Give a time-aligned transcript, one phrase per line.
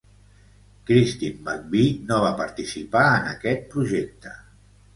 [0.89, 4.37] Christine McVie no va participar en aquest projecte.